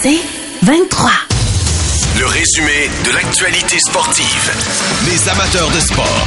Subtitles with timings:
[0.00, 0.20] C'est
[0.62, 1.10] 23.
[2.20, 4.52] Le résumé de l'actualité sportive.
[5.06, 6.26] Les amateurs de sport.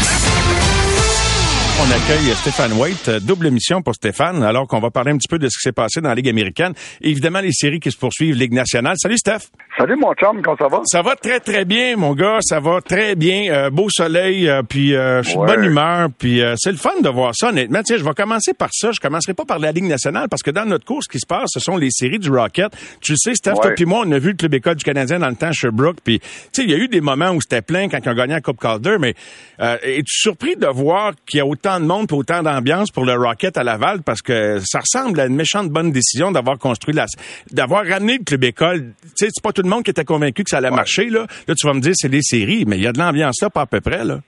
[1.80, 5.28] On accueille Stéphane White, euh, double émission pour Stéphane, alors qu'on va parler un petit
[5.28, 6.74] peu de ce qui s'est passé dans la Ligue américaine.
[7.02, 8.96] évidemment, les séries qui se poursuivent, Ligue nationale.
[8.98, 9.50] Salut Steph.
[9.78, 10.82] Salut mon chum, comment ça va?
[10.86, 12.40] Ça va très très bien, mon gars.
[12.42, 13.52] Ça va très bien.
[13.52, 17.10] Euh, beau soleil, euh, puis je suis de bonne humeur, puis c'est le fun de
[17.10, 17.50] voir ça.
[17.50, 18.92] Honnêtement, tiens, je vais commencer par ça.
[18.92, 21.26] Je commencerai pas par la Ligue nationale parce que dans notre cours, ce qui se
[21.26, 22.72] passe, ce sont les séries du Rocket.
[23.00, 25.30] Tu sais, Steph, toi puis moi, on a vu le club école du Canadien dans
[25.30, 27.88] le temps Sherbrooke, puis tu sais, il y a eu des moments où c'était plein
[27.88, 29.16] quand ils ont gagné la Coupe Calder, mais
[29.60, 33.14] es-tu surpris de voir qu'il y a autant de monde, pour autant ambiance pour le
[33.14, 37.06] Rocket à Laval parce que ça ressemble à une méchante bonne décision d'avoir construit la,
[37.52, 38.94] d'avoir ramené le club école.
[39.02, 41.26] Tu sais, c'est pas tout le monde qui était convaincu que ça allait marcher, là.
[41.48, 43.50] Là, tu vas me dire, c'est des séries, mais il y a de l'ambiance là,
[43.50, 44.20] pas à peu près, là.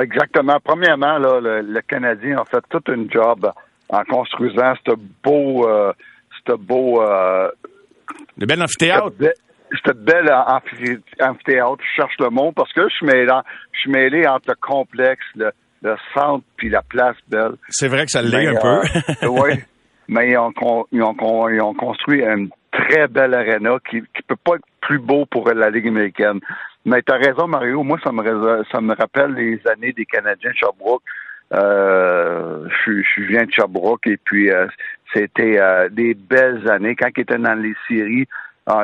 [0.00, 0.58] Exactement.
[0.62, 3.50] Premièrement, là, le, Canadien a fait tout un job
[3.88, 5.92] en construisant ce beau, euh,
[6.46, 7.50] ce beau, euh,
[8.38, 9.12] le bel amphithéâtre.
[9.86, 13.32] Cette belle amphithéâtre, je cherche le mot parce que je suis mêlé,
[13.72, 15.50] je suis mêlé entre le complexe, le,
[15.82, 17.54] le centre puis la place belle.
[17.68, 18.68] C'est vrai que ça l'est un peu.
[18.68, 19.60] Euh, oui,
[20.08, 20.52] mais ils ont,
[20.92, 24.98] ils, ont, ils ont, construit une très belle arena qui ne peut pas être plus
[24.98, 26.40] beau pour la Ligue américaine.
[26.84, 27.82] Mais tu as raison, Mario.
[27.82, 31.02] Moi, ça me, ça me rappelle les années des Canadiens de Sherbrooke.
[31.52, 34.66] Euh, je, je, viens de Sherbrooke et puis euh,
[35.12, 38.26] c'était euh, des belles années quand ils étaient dans les séries.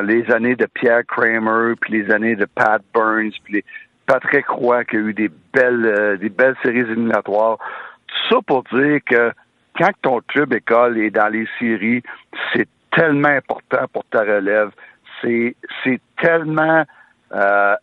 [0.05, 3.65] les années de Pierre Kramer, puis les années de Pat Burns, puis les,
[4.09, 7.59] Patrick Roy qui a eu des belles, euh, des belles séries éliminatoires.
[8.07, 9.33] Tout ça pour dire que
[9.77, 12.03] quand ton club école est dans les séries,
[12.53, 14.71] c'est tellement important pour ta relève.
[15.21, 16.85] C'est, c'est tellement.
[17.33, 17.75] Euh,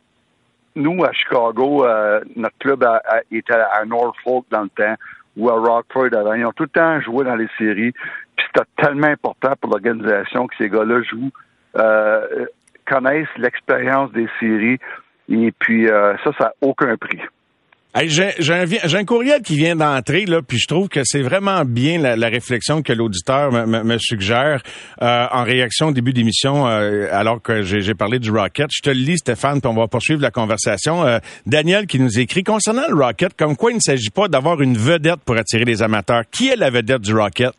[0.75, 2.83] nous, à Chicago, euh, notre club
[3.31, 4.95] était à Norfolk dans le temps,
[5.37, 6.33] ou à Rockford avant.
[6.33, 7.93] Ils ont tout le temps joué dans les séries.
[8.35, 11.31] Puis c'était tellement important pour l'organisation que ces gars-là jouent,
[12.85, 14.79] connaissent l'expérience des séries.
[15.29, 17.19] Et puis euh, ça, ça n'a aucun prix.
[18.05, 22.27] j'ai, un, courriel qui vient d'entrer, là, puis je trouve que c'est vraiment bien la,
[22.27, 24.61] réflexion que l'auditeur me, suggère
[25.01, 28.67] euh, en réaction au début d'émission, euh, alors que j'ai, parlé du Rocket.
[28.71, 31.03] Je te le lis, Stéphane, puis on va poursuivre la conversation.
[31.45, 34.77] Daniel qui nous écrit, concernant le Rocket, comme quoi il ne s'agit pas d'avoir une
[34.77, 36.23] vedette pour attirer les amateurs.
[36.29, 37.53] Qui est la vedette du Rocket?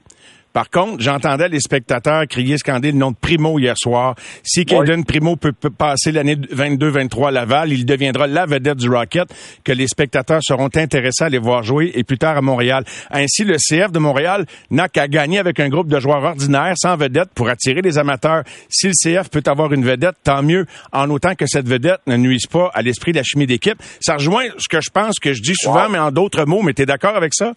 [0.56, 4.14] Par contre, j'entendais les spectateurs crier, scander le nom de Primo hier soir.
[4.42, 9.28] Si Caden Primo peut, passer l'année 22-23 à Laval, il deviendra la vedette du Rocket
[9.64, 12.84] que les spectateurs seront intéressés à aller voir jouer et plus tard à Montréal.
[13.10, 16.96] Ainsi, le CF de Montréal n'a qu'à gagner avec un groupe de joueurs ordinaires sans
[16.96, 18.42] vedette pour attirer les amateurs.
[18.70, 22.16] Si le CF peut avoir une vedette, tant mieux, en autant que cette vedette ne
[22.16, 23.76] nuise pas à l'esprit de la chimie d'équipe.
[24.00, 26.62] Ça rejoint ce que je pense que je dis souvent, mais en d'autres mots.
[26.62, 27.52] Mais tu es d'accord avec ça?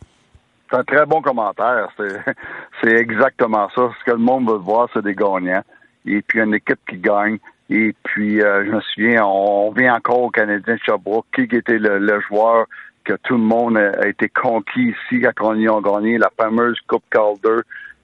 [0.69, 1.89] C'est un très bon commentaire.
[2.83, 3.91] C'est exactement ça.
[3.99, 5.63] Ce que le monde veut voir, c'est des gagnants.
[6.05, 7.37] Et puis une équipe qui gagne.
[7.69, 11.25] Et puis, euh, je me souviens, on, vient encore au Canadien de Sherbrooke.
[11.33, 12.65] Qui était le, joueur
[13.03, 16.17] que tout le monde a, été conquis ici quand on y a gagné?
[16.17, 17.61] La fameuse Coupe Calder?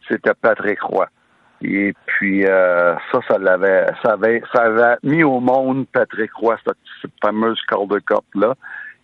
[0.07, 1.07] C'était Patrick Roy.
[1.61, 6.57] Et puis euh, ça, ça l'avait, ça avait, ça avait mis au monde Patrick Roy
[6.65, 8.55] cette, fameuse Calder Cup là.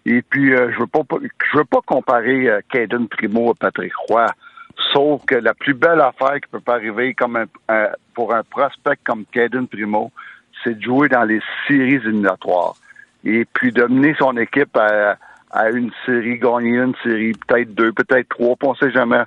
[0.06, 3.94] Et puis, euh, je veux pas, je veux pas comparer euh, Caden Primo à Patrick
[4.08, 4.26] Roy,
[4.94, 8.98] sauf que la plus belle affaire qui peut pas arriver comme un, pour un prospect
[9.04, 10.12] comme Caden Primo,
[10.64, 12.74] c'est de jouer dans les séries éliminatoires.
[13.24, 15.18] Et puis de mener son équipe à,
[15.52, 19.24] à une série, gagner une série, peut-être deux, peut-être trois, on sait jamais.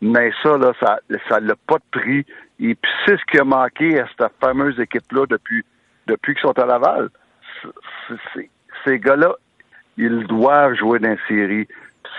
[0.00, 2.26] Mais ça, là, ça ça n'a pas de prix.
[2.60, 5.64] Et puis c'est ce qui a manqué à cette fameuse équipe-là depuis
[6.06, 7.08] depuis qu'ils sont à Laval.
[8.84, 9.34] ces gars-là
[9.96, 11.68] ils doivent jouer dans les séries.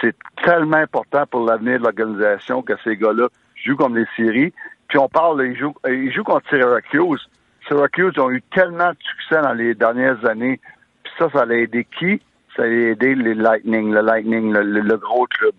[0.01, 3.28] C'est tellement important pour l'avenir de l'organisation que ces gars-là
[3.63, 4.53] jouent comme les séries.
[4.88, 7.29] Puis on parle, ils jouent, ils jouent contre Syracuse.
[7.67, 10.59] Syracuse ont eu tellement de succès dans les dernières années.
[11.03, 12.22] Puis ça, ça a aidé qui?
[12.56, 15.53] Ça a aidé les Lightning, le Lightning, le, gros club.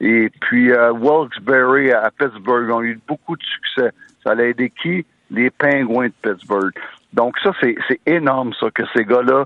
[0.00, 3.90] Et puis euh, Wilkes-Barre à Pittsburgh ont eu beaucoup de succès.
[4.24, 5.04] Ça a aidé qui?
[5.30, 6.72] Les Penguins de Pittsburgh.
[7.12, 9.44] Donc ça, c'est énorme, ça, que ces gars-là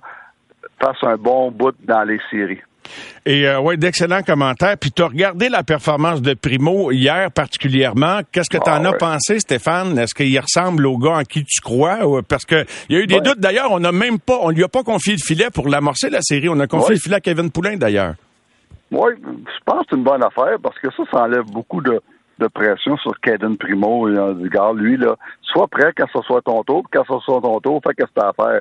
[0.83, 2.61] fasse un bon bout dans les séries.
[3.25, 4.77] Et euh, ouais, d'excellents commentaires.
[4.77, 8.21] Puis tu as regardé la performance de Primo hier particulièrement.
[8.33, 9.97] Qu'est-ce que tu en ah, as pensé, Stéphane?
[9.99, 11.99] Est-ce qu'il ressemble au gars en qui tu crois?
[12.29, 13.39] Parce que il y a eu des doutes.
[13.39, 16.21] D'ailleurs, on n'a même pas, on lui a pas confié le filet pour l'amorcer la
[16.21, 16.49] série.
[16.49, 18.15] On a confié le filet à Kevin Poulain d'ailleurs.
[18.91, 22.01] Oui, je pense que c'est une bonne affaire parce que ça, ça enlève beaucoup de,
[22.53, 24.09] pression sur Kevin Primo.
[24.09, 27.61] Il dit, lui, là, sois prêt quand ce soit ton tour, quand ce soit ton
[27.61, 28.61] tour, fais que tu as à faire.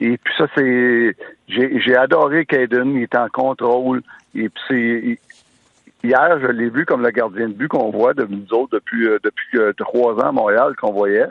[0.00, 1.16] Et puis ça, c'est.
[1.48, 4.02] J'ai adoré Caden, il est en contrôle.
[4.34, 5.18] Et puis c'est.
[6.02, 9.06] Hier, je l'ai vu comme le gardien de but qu'on voit de nous autres depuis
[9.06, 11.26] euh, depuis euh, trois ans à Montréal qu'on voyait.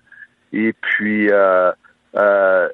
[0.54, 1.71] Et puis euh,
[2.16, 2.69] euh,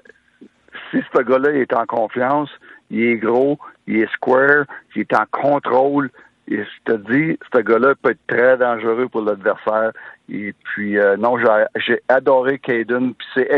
[0.92, 2.50] si ce gars-là est en confiance,
[2.90, 3.58] il est gros,
[3.88, 6.10] il est square, il est en contrôle,
[6.50, 9.92] et je te dis, ce gars-là peut être très dangereux pour l'adversaire.
[10.30, 11.38] Et puis, non,
[11.78, 13.52] j'ai adoré Caden, puis c'est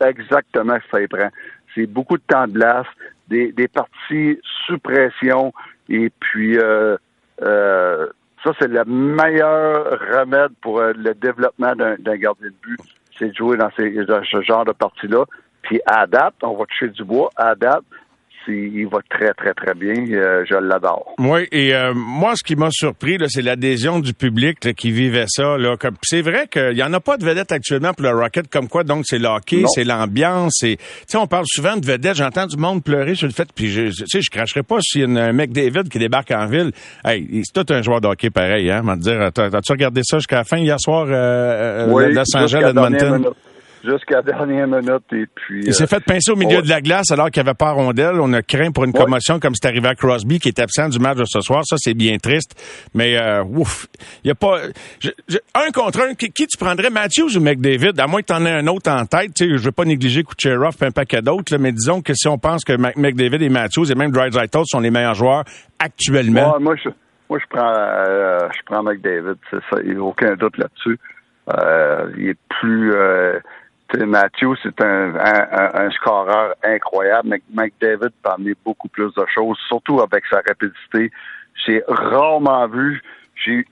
[0.00, 1.28] exactement ce que ça prend.
[1.86, 2.86] Beaucoup de temps de glace,
[3.28, 5.52] des, parties sous pression,
[5.88, 6.96] et puis euh,
[7.42, 8.06] euh,
[8.44, 12.80] ça, c'est le meilleur remède pour le développement d'un gardien de but,
[13.18, 15.24] c'est de jouer dans, ce genre de parties-là.
[15.62, 17.84] Puis adapte, on va toucher du bois, adapte,
[18.48, 19.94] il va très, très, très bien.
[20.10, 21.14] Euh, je l'adore.
[21.18, 25.56] Oui, et euh, moi, ce qui m'a surpris, c'est l'adhésion du public qui vivait ça.
[26.02, 28.84] C'est vrai qu'il n'y en a pas de vedette actuellement pour le Rocket, comme quoi,
[28.84, 30.64] donc, c'est le hockey, c'est l'ambiance.
[31.14, 32.16] On parle souvent de vedette.
[32.16, 35.04] J'entends du monde pleurer sur le fait, puis je sais, je cracherai pas s'il y
[35.18, 36.70] a un mec David qui débarque en ville.
[37.04, 39.20] Hey, c'est tout un joueur de hockey pareil, hein, dire.
[39.20, 43.32] As-tu regardé ça jusqu'à la fin hier soir, euh, oui, Los Angeles, Edmonton?
[43.84, 45.04] Jusqu'à la dernière minute.
[45.12, 47.56] Et puis, il s'est fait pincer au milieu de la glace alors qu'il n'y avait
[47.56, 48.20] pas rondelle.
[48.20, 50.98] On a craint pour une commotion comme c'est arrivé à Crosby qui est absent du
[50.98, 51.62] match de ce soir.
[51.64, 52.54] Ça, c'est bien triste.
[52.94, 53.86] Mais euh, ouf,
[54.24, 54.60] il y a pas
[55.54, 56.14] un contre un.
[56.14, 57.98] Qui, tu prendrais, Matthews ou McDavid?
[57.98, 59.34] À moins que tu en aies un autre en tête.
[59.34, 62.28] Tu sais, je veux pas négliger Kucherov et un paquet d'autres, mais disons que si
[62.28, 65.44] on pense que McDavid et Matthews et même Drysdale sont les meilleurs joueurs
[65.78, 66.58] actuellement.
[66.60, 66.88] moi, je,
[67.28, 69.36] moi, je prends, euh, je prends McDavid.
[69.50, 69.80] C'est ça.
[69.84, 70.98] Il n'y a aucun doute là-dessus.
[71.50, 72.92] Euh, il est plus
[73.96, 77.28] Matthew, c'est un, un, scoreur incroyable.
[77.28, 81.10] mais McDavid peut amener beaucoup plus de choses, surtout avec sa rapidité.
[81.66, 83.02] J'ai rarement vu.
[83.34, 83.64] J'ai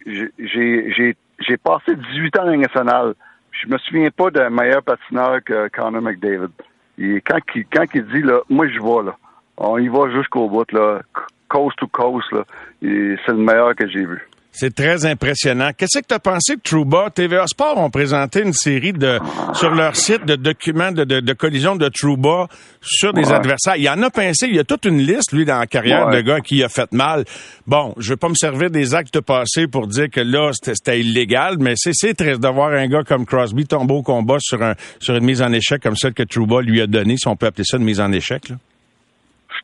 [1.39, 3.15] j'ai passé 18 ans en national.
[3.51, 6.53] Je me souviens pas d'un meilleur patineur que Connor McDavid.
[6.99, 9.17] Et quand il, quand il dit là, moi je vais là,
[9.59, 11.01] on y va jusqu'au bout là,
[11.49, 12.45] coast to coast là,
[12.81, 14.27] c'est le meilleur que j'ai vu.
[14.59, 15.73] C'est très impressionnant.
[15.77, 19.19] Qu'est-ce que tu as pensé que Trouba, TVA Sport ont présenté une série de
[19.53, 22.49] sur leur site de documents de, de, de collision de Trouba
[22.81, 23.77] sur des adversaires?
[23.77, 26.09] Il y en a pincé, il y a toute une liste, lui, dans la carrière
[26.09, 27.25] de gars qui a fait mal.
[27.67, 31.57] Bon, je vais pas me servir des actes passés pour dire que là, c'était illégal,
[31.61, 35.17] mais c'est triste de voir un gars comme Crosby tomber au combat sur, un, sur
[35.17, 37.65] une mise en échec comme celle que Trouba lui a donnée, si on peut appeler
[37.65, 38.49] ça une mise en échec.
[38.49, 38.57] Là.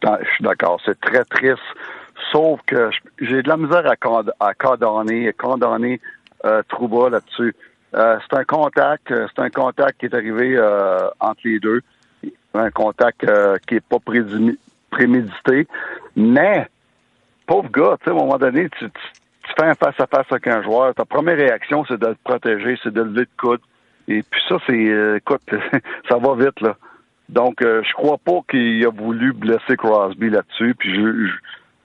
[0.02, 0.80] Je suis d'accord.
[0.84, 1.62] C'est très triste.
[2.30, 2.90] Sauf que
[3.20, 6.00] j'ai de la misère à, à condamner, condamner
[6.44, 7.54] euh, Trouba là-dessus.
[7.94, 10.58] Euh, c'est un contact, euh, c'est un contact qui est arrivé
[11.20, 11.82] entre les deux,
[12.54, 13.26] un contact
[13.66, 13.98] qui est pas
[14.90, 15.66] prémédité.
[16.16, 16.68] Mais,
[17.46, 18.86] pauvre gars, tu sais, à un moment donné, tu,
[19.58, 20.94] fais un face à face avec un joueur.
[20.94, 23.60] Ta première réaction, c'est de le protéger, c'est de lever le coude.
[24.08, 25.42] Et puis ça, c'est, écoute,
[26.08, 26.76] ça va vite là.
[27.28, 30.74] Donc, je crois pas qu'il a voulu blesser Crosby là-dessus.
[30.74, 31.30] Puis je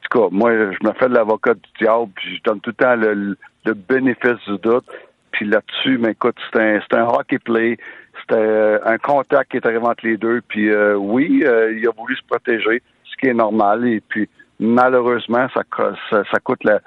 [0.09, 2.83] tout cas, moi, je me fais de l'avocat du diable, puis je donne tout le
[2.83, 3.37] temps le,
[3.73, 4.85] bénéfice du doute.
[5.31, 7.77] Puis là-dessus, mais écoute, c'est un, un hockey play.
[8.21, 10.41] C'était euh, un contact qui est arrivé entre les deux.
[10.47, 13.87] Puis euh, oui, euh, il a voulu se protéger, ce qui est normal.
[13.87, 15.61] Et puis malheureusement, ça,
[16.09, 16.79] ça, coûte la,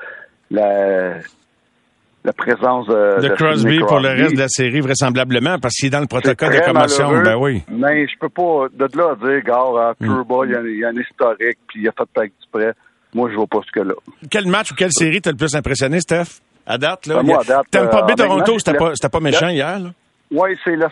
[0.50, 1.18] la,
[2.24, 5.90] la présence de, de Crosby pour le reste de la série, vraisemblablement, parce qu'il est
[5.90, 7.22] dans le protocole de commotion.
[7.22, 7.62] Ben oui.
[7.70, 10.04] Mais je peux pas, de là à dire, gars, mm.
[10.04, 12.72] Turbo, il, y a, un historique, puis il a fait pas du prêt.
[13.14, 13.94] Moi, je vois pas ce que là.
[14.30, 16.40] Quel match ou quelle série t'as le plus impressionné, Steph?
[16.66, 17.16] À date, là?
[17.16, 17.70] Ben, moi, à date.
[17.70, 19.90] pas euh, Toronto, c'était pas, pas méchant hier, là?
[20.30, 20.88] Oui, c'est la,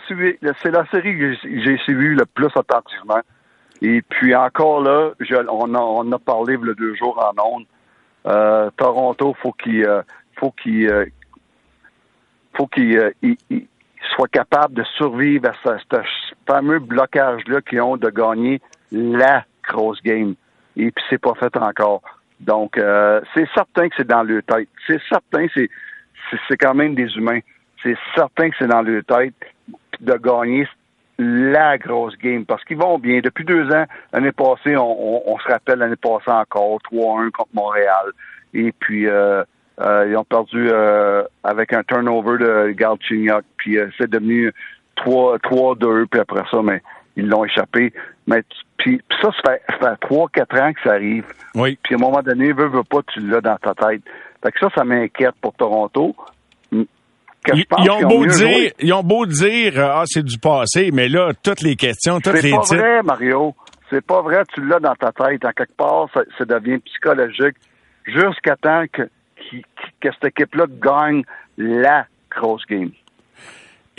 [0.61, 3.21] c'est la série que j'ai suivie le plus attentivement.
[3.81, 5.11] Et puis encore là,
[5.49, 7.65] on, a, on a parlé le deux jours en ondes.
[8.25, 10.01] Euh, Toronto, faut qu'il euh,
[10.37, 11.05] faut qu'il euh,
[12.53, 13.13] faut qu'il
[14.15, 16.01] soit capable de survivre à ce, ce
[16.45, 18.59] fameux blocage-là qu'ils ont de gagner
[18.91, 20.35] la grosse game
[20.79, 22.01] et puis c'est pas fait encore.
[22.39, 24.69] Donc, euh, c'est certain que c'est dans leur tête.
[24.87, 25.69] C'est certain, c'est
[26.47, 27.39] c'est quand même des humains.
[27.83, 29.33] C'est certain que c'est dans leur tête
[29.99, 30.67] de gagner
[31.17, 33.19] la grosse game parce qu'ils vont bien.
[33.21, 38.11] Depuis deux ans, l'année passée, on, se rappelle l'année passée encore 3-1 contre Montréal.
[38.53, 39.43] Et puis euh,
[39.81, 40.69] euh, ils ont perdu
[41.43, 43.43] avec un turnover de Galchenyuk.
[43.57, 44.53] Puis c'est devenu
[44.97, 46.05] 3-2.
[46.05, 46.81] Puis après ça, mais
[47.17, 47.91] ils l'ont échappé.
[48.29, 48.43] Mais
[48.77, 51.25] puis, ça, ça fait, ça fait 3-4 ans que ça arrive.
[51.55, 51.77] Oui.
[51.83, 54.01] Puis à un moment donné, veux, veux pas, tu l'as dans ta tête.
[54.41, 56.15] Fait que ça, ça m'inquiète pour Toronto.
[56.71, 61.61] Ils, ont beau dire, ils ont beau dire, ah, c'est du passé, mais là, toutes
[61.61, 63.55] les questions, toutes les C'est pas vrai, Mario.
[63.89, 65.43] C'est pas vrai, tu l'as dans ta tête.
[65.43, 67.55] En quelque part, ça, devient psychologique
[68.05, 69.03] jusqu'à temps que,
[69.99, 71.23] que cette équipe-là gagne
[71.57, 72.91] la grosse game.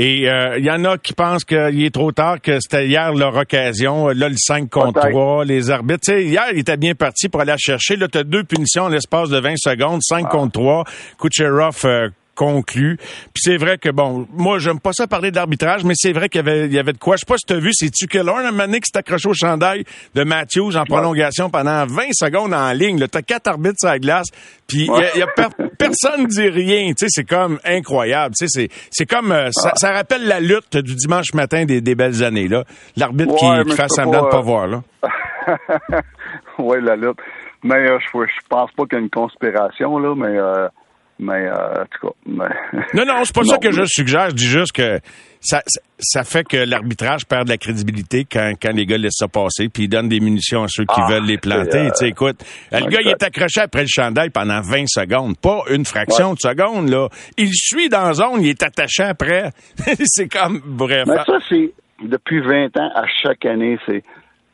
[0.03, 3.13] Et il euh, y en a qui pensent qu'il est trop tard, que c'était hier
[3.13, 4.09] leur occasion.
[4.09, 6.07] Là, le 5 contre 3, les arbitres.
[6.07, 7.97] sais, hier, il était bien parti pour aller chercher.
[7.97, 10.85] Là, tu as deux punitions en l'espace de 20 secondes, 5 contre 3.
[11.21, 12.09] Kucherov euh,
[12.41, 12.97] conclu.
[12.97, 16.39] Puis c'est vrai que, bon, moi, j'aime pas ça parler d'arbitrage, mais c'est vrai qu'il
[16.39, 17.17] y avait, il y avait de quoi.
[17.17, 19.35] Je sais pas si tu as vu, c'est Tucker un donné qui s'est accroché au
[19.35, 22.99] chandail de Matthews en prolongation pendant 20 secondes en ligne.
[22.99, 24.29] Tu as quatre arbitres sur la glace,
[24.67, 25.27] puis il y a,
[25.77, 26.89] personne dit rien.
[26.89, 28.35] Tu sais, c'est comme incroyable.
[28.39, 29.33] Tu sais, c'est comme...
[29.33, 32.65] Euh, ça, rappelle la lutte du dimanche matin des, belles années, là.
[32.97, 34.83] L'arbitre qui, fait semblant de pas voir, là.
[36.59, 37.19] oui, la lutte.
[37.63, 40.39] Mais euh, je, je pense pas qu'il y ait une conspiration, là, mais...
[40.39, 40.69] Euh,
[41.21, 42.15] mais euh, en tout cas.
[42.95, 44.31] non, non, c'est pas ça que je suggère.
[44.31, 44.99] Je dis juste que
[45.41, 45.63] ça,
[45.99, 49.69] ça fait que l'arbitrage perd de la crédibilité quand, quand les gars laissent ça passer,
[49.69, 51.89] puis ils donnent des munitions à ceux qui ah, veulent les planter.
[51.89, 55.63] tu sais, écoute, le gars, il est accroché après le chandail pendant 20 secondes, pas
[55.71, 57.09] une fraction de seconde, là.
[57.37, 59.51] Il suit dans la zone, il est attaché après.
[60.05, 61.05] c'est comme, bref.
[61.07, 61.73] Mais ça, c'est,
[62.03, 64.03] depuis 20 ans, à chaque année, c'est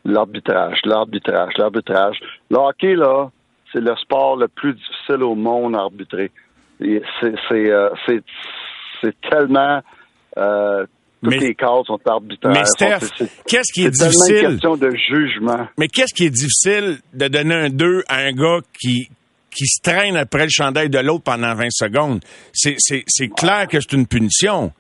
[0.05, 2.17] l'arbitrage, l'arbitrage, l'arbitrage.
[2.51, 3.31] Le hockey, là,
[3.73, 6.31] c'est le sport le plus difficile au monde à arbitrer.
[6.83, 7.91] Euh,
[9.01, 9.81] c'est tellement
[10.37, 10.85] euh,
[11.23, 12.53] toutes les cas sont arbitraires.
[12.53, 14.21] Mais Steph, qu'est-ce qui est, difficile?
[14.27, 15.69] C'est une question de jugement.
[15.79, 19.09] Mais qu'est-ce qui est difficile de donner un 2 à un gars qui
[19.51, 22.21] qui se traîne après le chandail de l'autre pendant 20 secondes?
[22.53, 24.73] C'est clair que c'est une punition.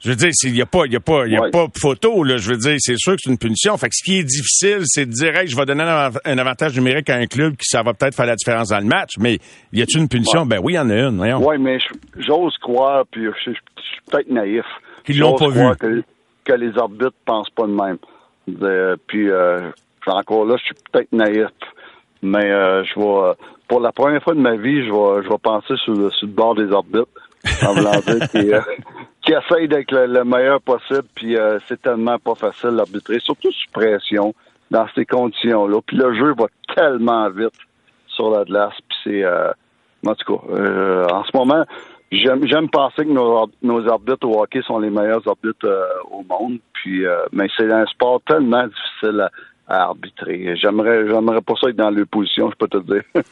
[0.00, 2.36] Je veux dire, il n'y a pas, y a pas, y a pas photo, là.
[2.36, 3.76] Je veux dire, c'est sûr que c'est une punition.
[3.78, 6.76] Fait que ce qui est difficile, c'est de dire, hey, je vais donner un avantage
[6.76, 9.12] numérique à un club qui ça va peut-être faire la différence dans le match.
[9.18, 9.38] Mais
[9.72, 10.44] y a-t-il une punition?
[10.44, 11.46] Ben oui, il y en a une, voyons.
[11.46, 11.78] Oui, mais
[12.18, 13.60] j'ose croire, puis je, suis
[14.10, 14.64] peut-être naïf.
[15.04, 15.62] Qu'ils l'ont pas vu.
[15.80, 16.02] Que,
[16.44, 17.98] que, les arbitres pensent pas de même.
[19.06, 19.70] puis, euh,
[20.06, 21.48] encore là, je suis peut-être naïf.
[22.22, 23.34] Mais euh, je vais,
[23.66, 26.26] pour la première fois de ma vie, je vais, je vais penser sur le, sur
[26.26, 27.08] le bord des arbitres.
[27.62, 28.00] En voulant
[28.34, 28.64] dire
[29.26, 33.70] qui essaye d'être le, meilleur possible, puis euh, c'est tellement pas facile d'arbitrer, surtout sous
[33.72, 34.32] pression,
[34.70, 35.80] dans ces conditions-là.
[35.84, 37.58] Puis le jeu va tellement vite
[38.06, 39.24] sur la glace, puis c'est...
[39.24, 39.50] Euh,
[40.06, 41.64] en tout cas, euh, en ce moment,
[42.12, 45.66] j'aime, penser que nos, arbitres au hockey sont les meilleurs arbitres
[46.12, 49.28] au monde, puis mais c'est un sport tellement difficile
[49.66, 50.54] à, arbitrer.
[50.56, 53.02] J'aimerais, j'aimerais pas ça être dans l'opposition, je peux te dire.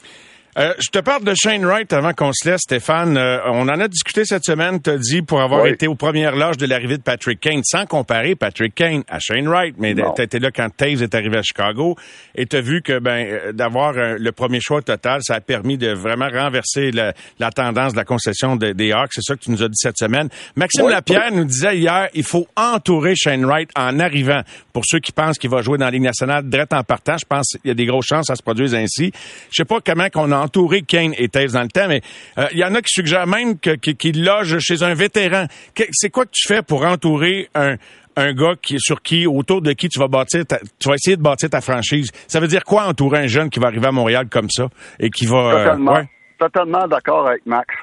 [0.57, 3.17] Euh, je te parle de Shane Wright avant qu'on se laisse, Stéphane.
[3.17, 6.59] Euh, on en a discuté cette semaine, t'as dit, pour avoir été aux premières loges
[6.59, 10.39] de l'arrivée de Patrick Kane, sans comparer Patrick Kane à Shane Wright, mais t'as été
[10.39, 11.97] là quand Taves est arrivé à Chicago,
[12.37, 15.93] et t'as vu que ben euh, d'avoir le premier choix total, ça a permis de
[15.93, 19.11] vraiment renverser la, tendance de la concession des Hawks.
[19.13, 20.29] C'est ça que tu nous as dit cette semaine.
[20.55, 24.43] Maxime Lapierre nous disait hier, il faut entourer Shane Wright en arrivant.
[24.73, 27.27] Pour ceux qui pensent qu'il va jouer dans la Ligue nationale, direct en partant, je
[27.27, 29.13] pense qu'il y a des grosses chances à se produire ainsi.
[29.51, 32.03] Je sais pas comment qu'on a entouré Kane et Taves dans le temps, mais
[32.39, 35.47] euh, il y en a qui suggèrent même qu'il loge chez un vétéran.
[35.93, 37.77] C'est quoi que tu fais pour entourer un,
[38.17, 40.45] un gars qui, sur qui, autour de qui tu vas bâtir,
[40.79, 42.11] tu vas essayer de bâtir ta franchise?
[42.29, 44.69] Ça veut dire quoi entourer un jeune qui va arriver à Montréal comme ça
[45.01, 45.37] et qui va.
[45.37, 46.03] Euh, totalement,
[46.39, 47.75] totalement d'accord avec Max.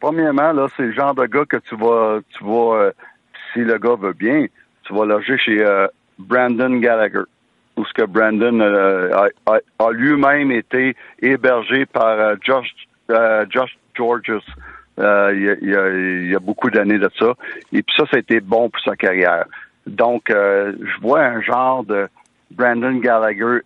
[0.00, 2.90] Premièrement, là, c'est le genre de gars que tu vas, tu vas, euh,
[3.52, 4.46] si le gars veut bien,
[4.84, 5.64] tu vas loger chez
[6.18, 7.24] Brandon Gallagher
[7.76, 12.74] où ce que Brandon euh, a, lui-même été hébergé par euh, Josh,
[13.10, 14.42] euh, Josh Georges.
[14.98, 17.34] il, y a, beaucoup d'années de ça.
[17.72, 19.44] Et puis ça, ça a été bon pour sa carrière.
[19.86, 22.08] Donc, je vois un genre de
[22.50, 23.60] Brandon Gallagher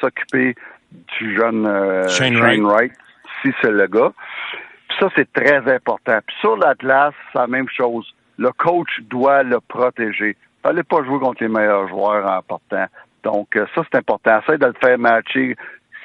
[0.00, 0.54] s'occuper
[0.92, 1.64] du jeune
[2.08, 2.92] Shane, Wright.
[3.42, 4.12] si c'est le gars.
[4.88, 6.18] Puis ça, c'est très important.
[6.26, 8.06] Puis sur l'Atlas, c'est la même chose.
[8.36, 12.86] Le coach doit le protéger fallait pas jouer contre les meilleurs joueurs en partant.
[13.22, 14.40] Donc, euh, ça, c'est important.
[14.40, 15.56] Essaye de le faire matcher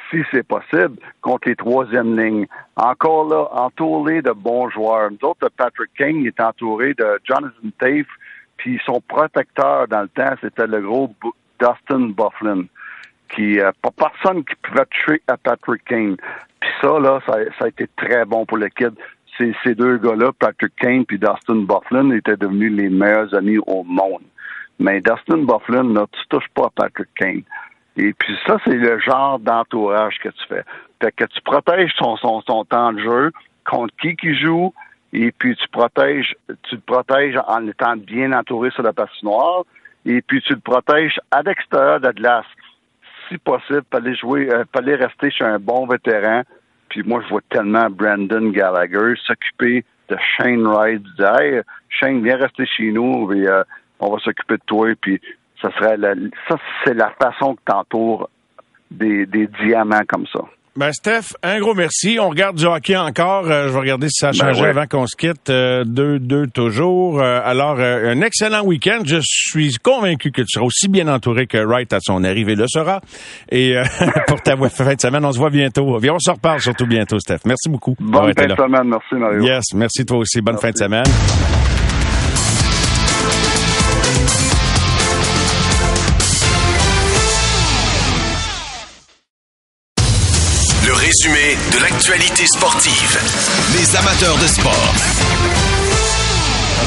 [0.10, 2.48] si c'est possible, contre les troisièmes lignes.
[2.76, 5.12] Encore là, entouré de bons joueurs.
[5.12, 8.08] Nous autres, Patrick King est entouré de Jonathan Tafe,
[8.58, 11.14] puis son protecteur dans le temps, c'était le gros
[11.60, 12.64] Dustin Bufflin,
[13.34, 16.18] qui euh, pas personne qui pouvait toucher à Patrick Kane.
[16.60, 18.94] Puis ça, là, ça, a été très bon pour kid.
[19.38, 24.24] Ces, deux gars-là, Patrick Kane puis Dustin Bufflin, étaient devenus les meilleurs amis au monde.
[24.80, 27.44] Mais Dustin Bufflin, là, tu touches pas à Patrick Kane.
[27.98, 30.64] Et puis ça, c'est le genre d'entourage que tu fais.
[31.02, 33.32] Fait que tu protèges son, temps de jeu
[33.66, 34.74] contre qui qui joue,
[35.12, 39.64] et puis tu protèges, tu le protèges en étant bien entouré sur la patinoire,
[40.06, 42.46] et puis tu le protèges à l'extérieur de la glace.
[43.28, 46.44] Si possible, fallait jouer, euh, fallait rester chez un bon vétéran.
[46.88, 52.66] Puis moi, je vois tellement Brandon Gallagher s'occuper de Shane Wright, Hey, Shane, viens rester
[52.66, 53.64] chez nous, euh,
[54.00, 55.20] on va s'occuper de toi, puis
[55.62, 56.14] ça serait la,
[56.48, 58.30] ça, c'est la façon que t'entoures
[58.92, 60.42] des, des diamants comme ça.
[60.76, 62.20] Ben, Steph, un gros merci.
[62.22, 63.50] On regarde du hockey encore.
[63.52, 65.50] Euh, je vais regarder si ça a ben changé avant qu'on se quitte.
[65.50, 67.20] 2-2 euh, toujours.
[67.20, 69.02] Euh, alors, un excellent week-end.
[69.04, 72.66] Je suis convaincu que tu seras aussi bien entouré que Wright à son arrivée le
[72.68, 73.02] sera.
[73.52, 73.76] Et
[74.28, 76.00] pour ta fin de semaine, on se voit bientôt.
[76.02, 77.40] Et on se reparle surtout bientôt, Steph.
[77.46, 77.96] Merci beaucoup.
[78.00, 78.88] Bonne fin de semaine.
[78.88, 79.42] Merci, Mario.
[79.42, 80.40] Yes, merci toi aussi.
[80.40, 81.59] Bonne fin de semaine.
[91.22, 93.20] Résumé de l'actualité sportive.
[93.74, 95.99] Les amateurs de sport.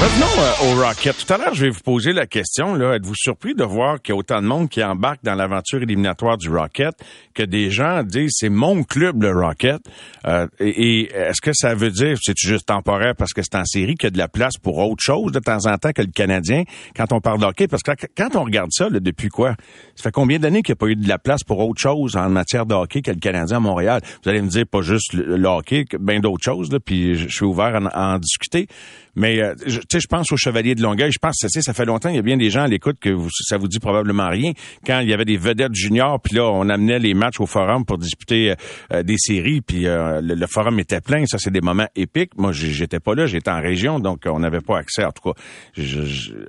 [0.01, 1.17] Revenons euh, au Rocket.
[1.17, 2.75] Tout à l'heure, je vais vous poser la question.
[2.75, 5.83] Là, êtes-vous surpris de voir qu'il y a autant de monde qui embarque dans l'aventure
[5.83, 6.95] éliminatoire du Rocket,
[7.35, 9.81] que des gens disent c'est mon club le Rocket?
[10.27, 13.95] Euh, et, est-ce que ça veut dire c'est juste temporaire parce que c'est en série
[13.95, 16.11] qu'il y a de la place pour autre chose de temps en temps que le
[16.11, 16.65] Canadien
[16.97, 17.69] quand on parle de hockey?
[17.69, 19.55] Parce que quand on regarde ça, là, depuis quoi?
[19.95, 22.17] Ça fait combien d'années qu'il n'y a pas eu de la place pour autre chose
[22.17, 24.01] en matière de hockey que le Canadien à Montréal?
[24.25, 26.73] Vous allez me dire pas juste le, hockey, bien d'autres choses.
[26.73, 28.67] Là, puis je suis ouvert à en discuter.
[29.15, 31.13] Mais euh, tu sais, je pense au Chevalier de Longueuil.
[31.13, 32.09] Je pense que ça fait longtemps.
[32.09, 34.53] Il y a bien des gens à l'écoute que ça vous dit probablement rien.
[34.87, 37.85] Quand il y avait des vedettes juniors, puis là, on amenait les matchs au forum
[37.85, 38.55] pour disputer
[38.93, 41.27] euh, des séries, puis euh, le, forum était plein.
[41.27, 42.33] Ça, c'est des moments épiques.
[42.39, 45.05] Moi, j'étais pas là, j'étais en région, donc on n'avait pas accès.
[45.05, 45.41] En tout cas,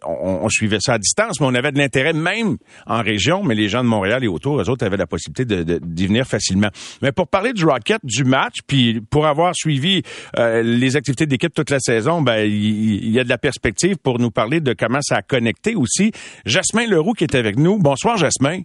[0.06, 3.44] on, suivait ça à distance, mais on avait de l'intérêt même en région.
[3.44, 6.26] Mais les gens de Montréal et autour, eux autres avaient la possibilité de, d'y venir
[6.26, 6.70] facilement.
[7.02, 10.04] Mais pour parler du Rocket, du match, puis pour avoir suivi
[10.38, 14.32] les activités d'équipe toute la saison, ben il, y a de la perspective pour nous
[14.32, 16.12] parler de comment ça a connecté aussi.
[16.46, 17.78] Jasmin Leroux qui est avec nous.
[17.80, 18.62] Bonsoir, Jasmin.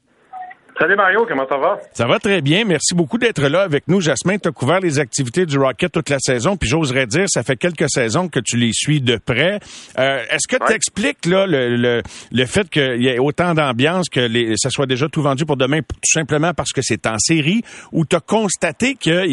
[0.78, 1.80] Salut Mario, comment ça va?
[1.92, 2.64] Ça va très bien.
[2.64, 4.00] Merci beaucoup d'être là avec nous.
[4.00, 7.42] Jasmin, tu as couvert les activités du Rocket toute la saison, puis j'oserais dire, ça
[7.42, 9.58] fait quelques saisons que tu les suis de près.
[9.98, 14.20] Euh, est-ce que tu expliques là, le, le, fait qu'il y ait autant d'ambiance, que
[14.20, 17.62] les, ça soit déjà tout vendu pour demain, tout simplement parce que c'est en série,
[17.90, 19.24] ou tu as constaté que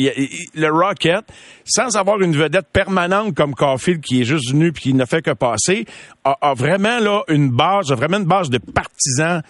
[0.59, 1.25] le Rocket,
[1.63, 5.21] sans avoir une vedette permanente comme Caulfield, qui est juste venu puis qui ne fait
[5.21, 5.85] que passer,
[6.23, 9.43] a, a vraiment là une base, a vraiment une base de partisans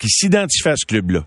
[0.00, 1.20] qui s'identifie à ce club-là?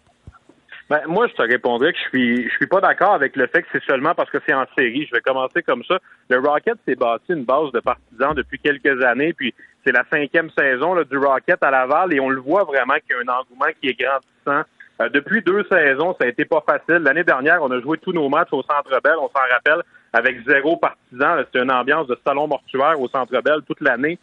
[0.89, 3.61] Ben, moi, je te répondrais que je suis je suis pas d'accord avec le fait
[3.61, 5.07] que c'est seulement parce que c'est en série.
[5.09, 5.97] Je vais commencer comme ça.
[6.29, 9.53] Le Rocket s'est bâti une base de partisans depuis quelques années, puis
[9.85, 13.15] c'est la cinquième saison là, du Rocket à Laval, et on le voit vraiment qu'il
[13.15, 14.67] y a un engouement qui est grandissant.
[15.01, 17.01] Euh, depuis deux saisons, ça a été pas facile.
[17.03, 20.37] L'année dernière, on a joué tous nos matchs au Centre Bell, on s'en rappelle, avec
[20.47, 21.43] zéro partisan.
[21.45, 24.19] C'était une ambiance de salon mortuaire au Centre Bell toute l'année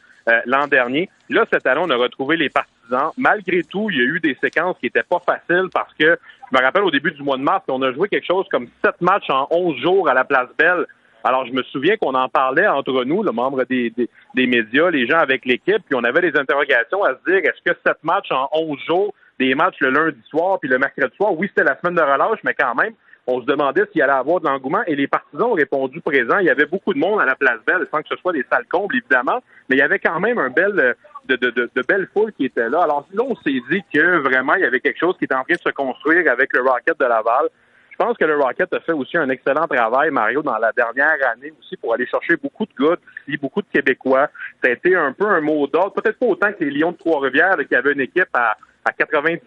[0.47, 1.09] l'an dernier.
[1.29, 2.71] Là, cette année, on a retrouvé les partisans
[3.17, 6.19] Malgré tout, il y a eu des séquences qui n'étaient pas faciles parce que
[6.51, 8.67] je me rappelle au début du mois de mars, on a joué quelque chose comme
[8.85, 10.87] sept matchs en onze jours à la Place Belle.
[11.23, 13.93] Alors, je me souviens qu'on en parlait entre nous, le membre des,
[14.35, 17.63] des, médias, les gens avec l'équipe, puis on avait des interrogations à se dire, est-ce
[17.71, 21.33] que sept matchs en onze jours, des matchs le lundi soir puis le mercredi soir,
[21.37, 22.95] oui, c'était la semaine de relâche, mais quand même,
[23.31, 26.39] on se demandait s'il allait avoir de l'engouement et les partisans ont répondu présent.
[26.39, 28.45] Il y avait beaucoup de monde à la place Belle, sans que ce soit des
[28.51, 32.09] salles combles, évidemment, mais il y avait quand même un bel, de, de, de, belles
[32.13, 32.83] foules qui étaient là.
[32.83, 35.45] Alors, là, on s'est dit que vraiment, il y avait quelque chose qui était en
[35.45, 37.49] train de se construire avec le Rocket de Laval.
[37.91, 41.17] Je pense que le Rocket a fait aussi un excellent travail, Mario, dans la dernière
[41.33, 44.29] année aussi pour aller chercher beaucoup de gars d'ici, beaucoup de Québécois.
[44.63, 46.97] Ça a été un peu un mot d'ordre, peut-être pas autant que les Lions de
[46.97, 49.41] Trois-Rivières, qui avaient une équipe à à 98%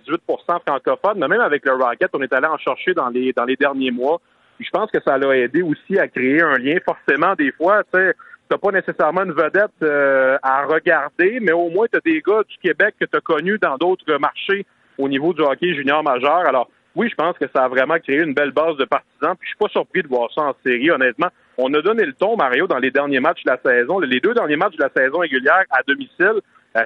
[0.66, 3.56] francophone, mais même avec le Rocket, on est allé en chercher dans les dans les
[3.56, 4.22] derniers mois.
[4.60, 6.78] je pense que ça l'a aidé aussi à créer un lien.
[6.86, 8.14] Forcément, des fois, tu sais,
[8.50, 12.44] t'as pas nécessairement une vedette euh, à regarder, mais au moins tu as des gars
[12.48, 14.66] du Québec que tu as connus dans d'autres marchés
[14.98, 16.46] au niveau du hockey junior majeur.
[16.48, 19.36] Alors oui, je pense que ça a vraiment créé une belle base de partisans.
[19.40, 21.30] Puis je suis pas surpris de voir ça en série, honnêtement.
[21.58, 24.00] On a donné le ton, Mario, dans les derniers matchs de la saison.
[24.00, 26.42] Les deux derniers matchs de la saison régulière à domicile,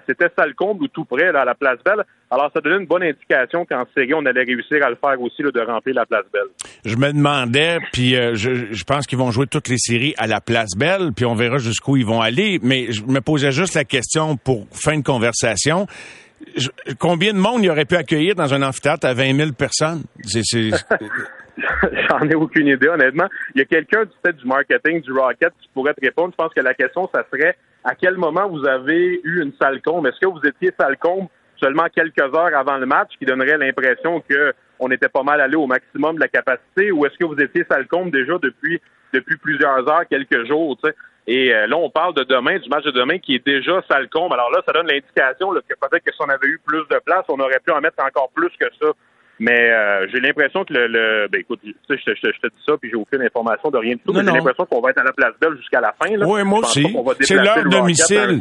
[0.07, 2.03] c'était comble ou tout près là, à la Place Belle.
[2.29, 5.41] Alors, ça donnait une bonne indication qu'en série, on allait réussir à le faire aussi,
[5.41, 6.47] là, de remplir la Place Belle.
[6.83, 10.27] Je me demandais, puis euh, je, je, pense qu'ils vont jouer toutes les séries à
[10.27, 12.59] la Place Belle, puis on verra jusqu'où ils vont aller.
[12.61, 15.87] Mais je me posais juste la question pour fin de conversation.
[16.99, 20.03] combien de monde il aurait pu accueillir dans un amphithéâtre à 20 000 personnes?
[20.23, 20.43] C'est,
[22.09, 23.27] J'en ai aucune idée, honnêtement.
[23.55, 26.31] Il y a quelqu'un du fait du marketing du Rocket qui pourrait te répondre.
[26.31, 27.55] Je pense que la question, ça serait
[27.87, 30.09] à quel moment vous avez eu une salle comble?
[30.09, 34.21] Est-ce que vous étiez salle comble seulement quelques heures avant le match qui donnerait l'impression
[34.29, 37.41] que on était pas mal allé au maximum de la capacité ou est-ce que vous
[37.41, 38.81] étiez salle comble déjà depuis
[39.13, 40.77] depuis plusieurs heures, quelques jours?
[41.27, 44.09] Et euh, là, on parle de demain, du match de demain qui est déjà salle
[44.09, 44.33] comble.
[44.33, 47.23] Alors là, ça donne l'indication que peut-être que si on avait eu plus de place,
[47.29, 48.91] on aurait pu en mettre encore plus que ça.
[49.39, 52.63] Mais euh, j'ai l'impression que le, le ben écoute, sais, je, je, je, te dis
[52.65, 54.13] ça, puis j'ai aucune information de rien du tout.
[54.13, 56.15] mais j'ai l'impression qu'on va être à la place belle jusqu'à la fin.
[56.15, 56.25] Là.
[56.27, 56.85] Oui, moi aussi.
[57.21, 58.39] C'est leur domicile.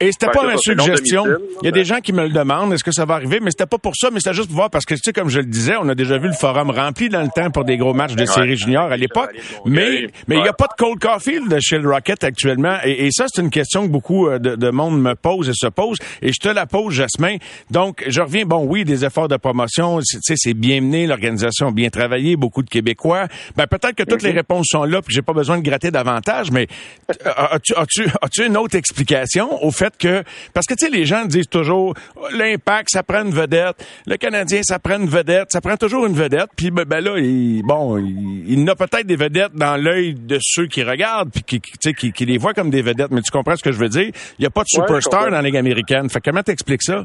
[0.00, 1.24] Et c'était pas ma suggestion.
[1.62, 3.38] Il y a des gens qui me le demandent, est-ce que ça va arriver?
[3.40, 5.28] Mais c'était pas pour ça, mais c'était juste pour voir parce que tu sais, comme
[5.28, 7.76] je le disais, on a déjà vu le forum rempli dans le temps pour des
[7.76, 9.30] gros matchs de série junior à l'époque.
[9.64, 12.76] Mais mais il n'y a pas de Cold Caulfield chez le Rocket actuellement.
[12.84, 15.52] Et, et ça, c'est une question que beaucoup euh, de, de, monde me pose et
[15.54, 15.98] se pose.
[16.22, 17.36] Et je te la pose, Jasmin.
[17.70, 18.44] Donc, je reviens.
[18.44, 22.62] Bon, oui, des efforts de promotion, sais, c'est bien mené l'organisation a bien travaillé, beaucoup
[22.62, 23.28] de Québécois.
[23.56, 26.50] Ben peut-être que toutes les réponses sont là, puis j'ai pas besoin de gratter davantage,
[26.50, 26.66] mais
[27.10, 31.04] euh, as-tu as-tu as-tu une autre explication au fait que parce que tu sais les
[31.04, 31.94] gens disent toujours
[32.32, 36.14] l'impact ça prend une vedette, le Canadien ça prend une vedette, ça prend toujours une
[36.14, 40.14] vedette, puis ben, ben là il, bon il, il a peut-être des vedettes dans l'œil
[40.14, 43.22] de ceux qui regardent puis qui, qui, qui, qui les voient comme des vedettes, mais
[43.22, 44.10] tu comprends ce que je veux dire?
[44.38, 46.08] Il y a pas de superstar dans la Ligue américaine.
[46.08, 47.04] Fait comment t'expliques ça?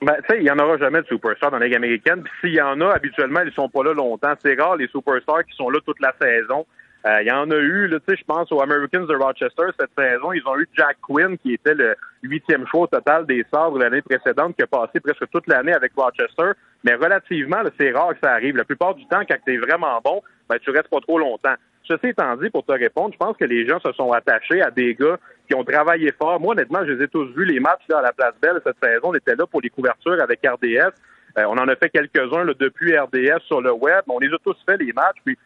[0.00, 2.22] Ben, tu sais, il n'y en aura jamais de superstars dans la Ligue américaine.
[2.22, 4.34] Puis s'il y en a, habituellement, ils sont pas là longtemps.
[4.42, 6.66] C'est rare, les superstars qui sont là toute la saison.
[7.06, 9.90] Euh, il y en a eu, tu sais, je pense aux Americans de Rochester cette
[9.96, 10.32] saison.
[10.32, 14.02] Ils ont eu Jack Quinn, qui était le huitième choix au total des Sabres l'année
[14.02, 16.52] précédente, qui a passé presque toute l'année avec Rochester.
[16.84, 18.56] Mais relativement, c'est rare que ça arrive.
[18.56, 21.54] La plupart du temps, quand tu es vraiment bon, ben, tu restes pas trop longtemps.
[21.88, 24.70] Ceci étant dit, pour te répondre, je pense que les gens se sont attachés à
[24.70, 26.38] des gars qui ont travaillé fort.
[26.38, 29.08] Moi, honnêtement, je les ai tous vus, les matchs à la Place Belle cette saison.
[29.08, 30.92] On était là pour les couvertures avec RDS.
[31.38, 34.02] Euh, on en a fait quelques-uns depuis RDS sur le web.
[34.08, 35.16] On les a tous fait, les matchs.
[35.24, 35.38] Puis,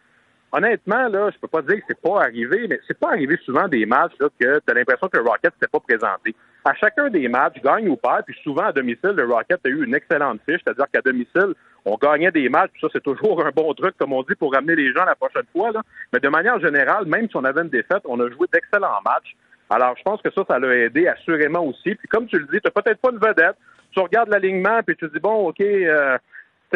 [0.50, 3.68] honnêtement, là, je peux pas dire que c'est pas arrivé, mais c'est pas arrivé souvent
[3.68, 6.34] des matchs là, que tu as l'impression que le Rocket s'était pas présenté.
[6.64, 9.84] À chacun des matchs, gagne ou perd, puis souvent à domicile, le Rocket a eu
[9.84, 13.50] une excellente fiche, c'est-à-dire qu'à domicile, on gagnait des matchs, puis ça, c'est toujours un
[13.50, 15.72] bon truc, comme on dit, pour ramener les gens la prochaine fois.
[15.72, 15.82] Là.
[16.12, 19.36] Mais de manière générale, même si on avait une défaite, on a joué d'excellents matchs.
[19.70, 21.94] Alors, je pense que ça, ça l'a aidé assurément aussi.
[21.94, 23.56] Puis comme tu le dis, tu peut-être pas une vedette.
[23.90, 26.16] Tu regardes l'alignement, puis tu te dis, bon, OK, euh,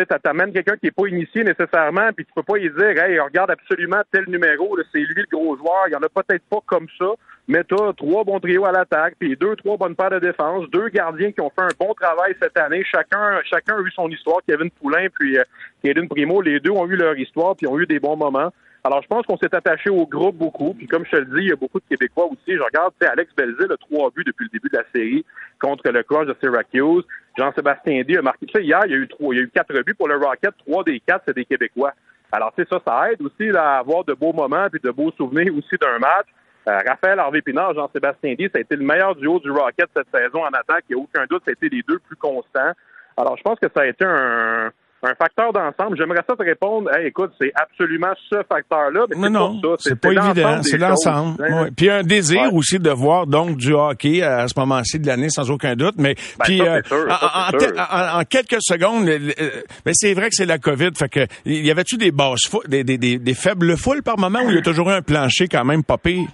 [0.05, 3.19] tu t'amènes quelqu'un qui est pas initié nécessairement, puis tu peux pas y dire, hey,
[3.19, 5.85] regarde absolument tel numéro, c'est lui le gros joueur.
[5.89, 7.07] Il y en a peut-être pas comme ça,
[7.49, 10.69] mais tu as trois bons trios à l'attaque, puis deux, trois bonnes paires de défense,
[10.71, 12.85] deux gardiens qui ont fait un bon travail cette année.
[12.85, 14.41] Chacun, chacun a eu son histoire.
[14.47, 15.43] Kevin Poulain puis euh,
[15.83, 18.53] Kevin Primo, les deux ont eu leur histoire, puis ont eu des bons moments.
[18.87, 20.73] Alors, je pense qu'on s'est attaché au groupe beaucoup.
[20.73, 22.55] Puis, comme je te le dis, il y a beaucoup de Québécois aussi.
[22.55, 25.25] Je regarde, tu sais, Alex Belzil a trois buts depuis le début de la série
[25.61, 27.03] contre le Crush de Syracuse.
[27.37, 28.47] Jean-Sébastien D a marqué.
[28.55, 30.15] ça hier, il y a eu trois, il y a eu quatre buts pour le
[30.15, 30.55] Rocket.
[30.65, 31.95] Trois des quatre, c'est des Québécois.
[32.31, 35.53] Alors, sais, ça, ça aide aussi à avoir de beaux moments puis de beaux souvenirs
[35.59, 36.29] aussi d'un match.
[36.69, 40.15] Euh, Raphaël Harvey Pinard, Jean-Sébastien D, ça a été le meilleur duo du Rocket cette
[40.15, 40.85] saison en attaque.
[40.89, 42.71] Il n'y a aucun doute, ça a été les deux plus constants.
[43.17, 44.71] Alors, je pense que ça a été un,
[45.07, 45.97] un facteur d'ensemble.
[45.97, 50.63] J'aimerais ça te répondre, hey, écoute, c'est absolument ce facteur-là, mais non, c'est pas évident,
[50.63, 51.43] c'est l'ensemble.
[51.45, 51.69] Hein.
[51.77, 55.51] Puis un désir aussi de voir donc du hockey à ce moment-ci de l'année, sans
[55.51, 55.95] aucun doute.
[55.99, 61.09] Mais ben, puis euh, en, quelques secondes, mais c'est vrai que c'est la COVID, fait
[61.09, 64.57] que y avait-tu des basses des, des, des, des, faibles foules par moment où il
[64.57, 66.29] y a toujours eu un plancher quand même pas pire?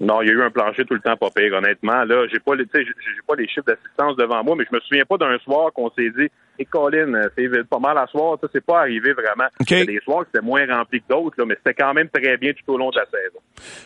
[0.00, 2.04] Non, il y a eu un plancher tout le temps pas pire, honnêtement.
[2.04, 5.04] Là, j'ai pas les, j'ai pas les chiffres d'assistance devant moi, mais je me souviens
[5.04, 8.64] pas d'un soir qu'on s'est dit, et Colin, c'est pas mal à soir, ça c'est
[8.64, 9.48] pas arrivé vraiment.
[9.60, 9.84] Okay.
[9.86, 12.78] Des soirs c'était moins rempli que d'autres, mais c'était quand même très bien tout au
[12.78, 13.40] long de la saison.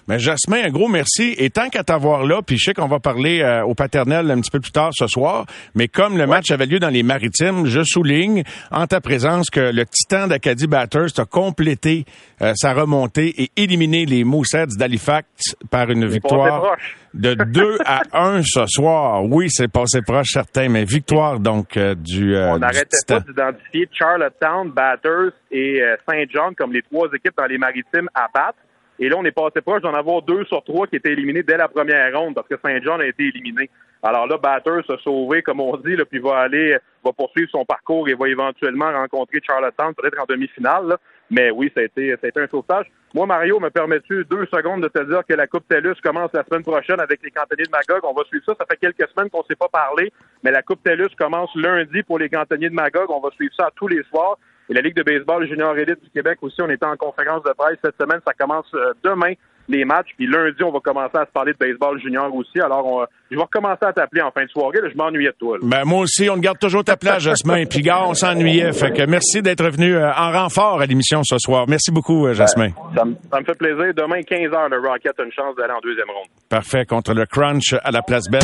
[0.08, 1.34] Mais Jasmin, un gros merci.
[1.38, 4.40] Et tant qu'à t'avoir là, puis je sais qu'on va parler euh, au paternel un
[4.40, 7.66] petit peu plus tard ce soir, mais comme le match avait lieu dans les Maritimes,
[7.66, 12.04] je souligne en ta présence que le Titan d'Acadie Batters a complété
[12.42, 16.76] euh, sa remontée et éliminé les Moussets d'Halifax par une victoire
[17.16, 19.24] de 2 à 1 ce soir.
[19.24, 22.36] Oui, c'est passé proche, certain, mais victoire donc euh, du.
[22.36, 27.36] Euh, On n'arrêtait pas d'identifier Charlottetown, Batters et euh, Saint John comme les trois équipes
[27.36, 28.58] dans les maritimes à battre.
[28.98, 31.58] Et là, on est passé proche d'en avoir deux sur trois qui étaient éliminés dès
[31.58, 33.68] la première ronde parce que Saint John a été éliminé.
[34.02, 37.66] Alors là, Batters a sauvé, comme on dit, là, puis va aller, va poursuivre son
[37.66, 40.96] parcours et va éventuellement rencontrer Charlottetown, peut-être en demi-finale.
[41.30, 42.86] Mais oui, ça a, été, ça a été un sauvetage.
[43.14, 46.44] Moi, Mario, me permets-tu deux secondes de te dire que la Coupe TELUS commence la
[46.44, 48.04] semaine prochaine avec les cantonniers de Magog?
[48.04, 48.54] On va suivre ça.
[48.58, 52.02] Ça fait quelques semaines qu'on ne s'est pas parlé, mais la Coupe TELUS commence lundi
[52.02, 53.10] pour les cantonniers de Magog.
[53.10, 54.36] On va suivre ça tous les soirs.
[54.68, 57.52] Et la Ligue de baseball junior élite du Québec aussi, on était en conférence de
[57.56, 58.20] presse cette semaine.
[58.26, 59.32] Ça commence euh, demain
[59.68, 60.08] les matchs.
[60.16, 62.60] Puis lundi, on va commencer à se parler de baseball junior aussi.
[62.60, 64.78] Alors, je vais recommencer à t'appeler en fin de soirée.
[64.90, 65.58] je m'ennuyais de toi.
[65.62, 67.64] Ben, moi aussi, on garde toujours ta place, Jasmin.
[67.66, 68.72] Puis, gars, on s'ennuyait.
[68.72, 71.66] Fait que merci d'être venu euh, en renfort à l'émission ce soir.
[71.68, 72.70] Merci beaucoup, euh, Jasmin.
[72.94, 73.94] ça, me, fait plaisir.
[73.94, 76.28] Demain, 15 h, le Rocket a une chance d'aller en deuxième ronde.
[76.48, 76.84] Parfait.
[76.86, 78.42] Contre le Crunch à la place Belle.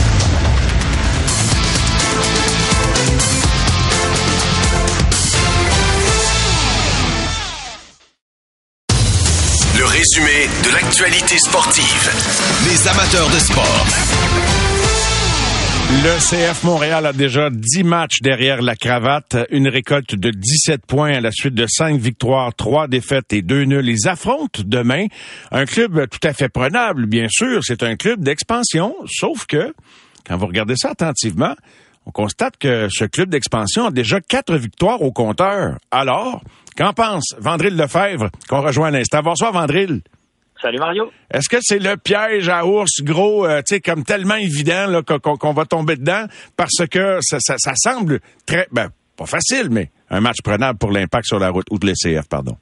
[9.92, 12.10] Résumé de l'actualité sportive.
[12.64, 13.86] Les amateurs de sport.
[16.02, 21.12] Le CF Montréal a déjà 10 matchs derrière la cravate, une récolte de 17 points
[21.12, 23.86] à la suite de 5 victoires, 3 défaites et 2 nuls.
[23.86, 25.08] Ils affrontent demain
[25.50, 27.60] un club tout à fait prenable, bien sûr.
[27.62, 29.74] C'est un club d'expansion, sauf que,
[30.26, 31.54] quand vous regardez ça attentivement,
[32.06, 35.76] on constate que ce club d'expansion a déjà 4 victoires au compteur.
[35.90, 36.40] Alors,
[36.74, 39.20] qu'en pense Vandril Lefebvre, qu'on rejoint à l'instant?
[39.22, 40.02] Bonsoir, Vandril.
[40.60, 41.10] Salut Mario.
[41.32, 45.02] Est-ce que c'est le piège à ours gros, euh, tu sais, comme tellement évident là,
[45.02, 46.26] qu'on, va tomber dedans?
[46.56, 51.26] Parce que ça, ça, semble très, ben, pas facile, mais un match prenable pour l'impact
[51.26, 52.56] sur la route, ou de l'ECF, pardon.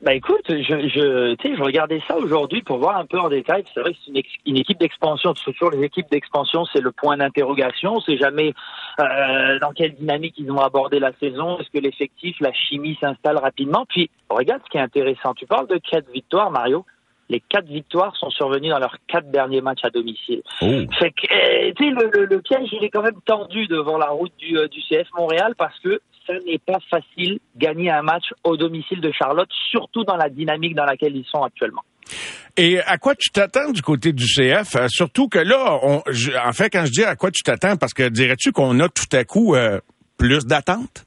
[0.00, 3.64] Ben écoute, je, je, je regardais ça aujourd'hui pour voir un peu en détail.
[3.74, 4.12] C'est vrai que c'est
[4.46, 5.34] une, équipe d'expansion.
[5.34, 7.94] Toujours les équipes d'expansion, c'est le point d'interrogation.
[7.96, 8.54] On sait jamais
[9.00, 11.58] euh, dans quelle dynamique ils vont aborder la saison.
[11.58, 13.86] Est-ce que l'effectif, la chimie s'installe rapidement?
[13.88, 15.34] Puis regarde ce qui est intéressant.
[15.34, 16.84] Tu parles de quatre victoires, Mario
[17.30, 20.42] les quatre victoires sont survenues dans leurs quatre derniers matchs à domicile.
[20.62, 20.66] Oh.
[20.98, 24.08] Fait que, eh, tu sais, le, le, piège, il est quand même tendu devant la
[24.08, 28.26] route du, euh, du CF Montréal parce que ça n'est pas facile gagner un match
[28.44, 31.82] au domicile de Charlotte, surtout dans la dynamique dans laquelle ils sont actuellement.
[32.56, 34.76] Et à quoi tu t'attends du côté du CF?
[34.76, 37.94] Euh, surtout que là, on, en fait, quand je dis à quoi tu t'attends, parce
[37.94, 39.80] que dirais-tu qu'on a tout à coup euh,
[40.16, 41.06] plus d'attentes?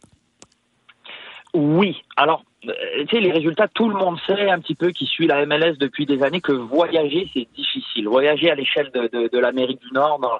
[1.54, 1.98] Oui.
[2.16, 2.70] Alors, tu
[3.10, 6.06] sais, les résultats, tout le monde sait un petit peu qui suit la MLS depuis
[6.06, 8.08] des années que voyager, c'est difficile.
[8.08, 10.38] Voyager à l'échelle de, de, de l'Amérique du Nord, dans,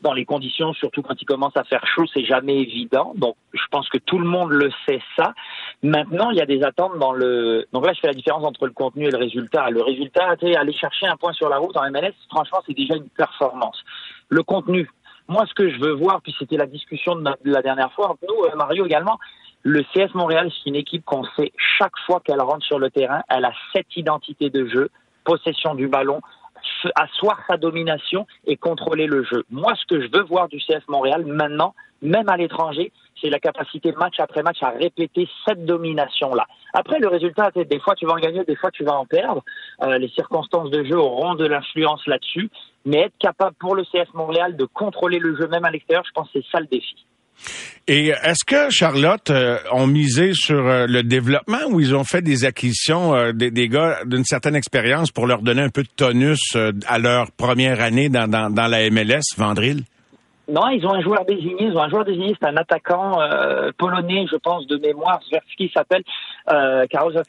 [0.00, 3.12] dans les conditions, surtout quand il commence à faire chaud, c'est jamais évident.
[3.16, 5.34] Donc, je pense que tout le monde le sait ça.
[5.82, 7.66] Maintenant, il y a des attentes dans le.
[7.72, 9.70] Donc là, je fais la différence entre le contenu et le résultat.
[9.70, 12.76] Le résultat, tu sais, aller chercher un point sur la route en MLS, franchement, c'est
[12.76, 13.82] déjà une performance.
[14.28, 14.88] Le contenu,
[15.26, 18.24] moi, ce que je veux voir, puis c'était la discussion de, la dernière fois entre
[18.28, 19.18] nous, euh, Mario également,
[19.62, 23.22] le CS Montréal, c'est une équipe qu'on sait chaque fois qu'elle rentre sur le terrain,
[23.28, 24.90] elle a cette identité de jeu,
[25.24, 26.20] possession du ballon,
[26.94, 29.44] asseoir sa domination et contrôler le jeu.
[29.50, 33.40] Moi, ce que je veux voir du CS Montréal maintenant, même à l'étranger, c'est la
[33.40, 36.46] capacité match après match à répéter cette domination-là.
[36.72, 39.42] Après, le résultat, des fois tu vas en gagner, des fois tu vas en perdre.
[39.82, 42.50] Euh, les circonstances de jeu auront de l'influence là-dessus,
[42.84, 46.12] mais être capable pour le CS Montréal de contrôler le jeu même à l'extérieur, je
[46.12, 47.07] pense que c'est ça le défi.
[47.90, 52.20] Et est-ce que Charlotte euh, ont misé sur euh, le développement ou ils ont fait
[52.20, 56.54] des acquisitions euh, des, gars d'une certaine expérience pour leur donner un peu de tonus
[56.86, 59.84] à leur première année dans, dans, la MLS, Vandril?
[60.50, 61.64] Non, ils ont un joueur désigné.
[61.64, 63.18] Ils ont un joueur désigné, c'est un attaquant
[63.78, 65.20] polonais, je pense, de mémoire.
[65.28, 66.02] Zwerski s'appelle
[66.50, 66.86] euh,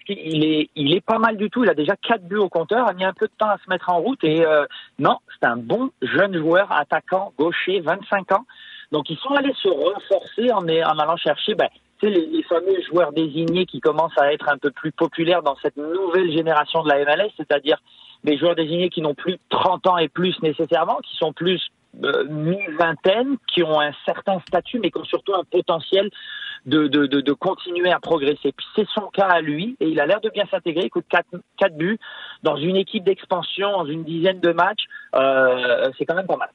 [0.07, 1.63] Il est, il est pas mal du tout.
[1.63, 2.85] Il a déjà quatre buts au compteur.
[2.87, 4.23] Il a mis un peu de temps à se mettre en route.
[4.23, 4.43] Et
[4.99, 8.45] non, c'est un bon jeune joueur, attaquant, gaucher, 25 ans.
[8.91, 11.69] Donc ils sont allés se renforcer en, allant chercher ben,
[12.01, 15.77] les, les fameux joueurs désignés qui commencent à être un peu plus populaires dans cette
[15.77, 17.77] nouvelle génération de la MLS, c'est-à-dire
[18.23, 21.61] des joueurs désignés qui n'ont plus 30 ans et plus nécessairement, qui sont plus
[22.03, 26.09] euh, mi-vingtaine, qui ont un certain statut, mais qui ont surtout un potentiel
[26.65, 28.51] de, de, de, de continuer à progresser.
[28.55, 30.85] Puis c'est son cas à lui, et il a l'air de bien s'intégrer.
[30.85, 31.25] Il coûte 4,
[31.57, 31.99] 4 buts
[32.43, 34.83] dans une équipe d'expansion, dans une dizaine de matchs.
[35.15, 36.49] Euh, c'est quand même pas mal.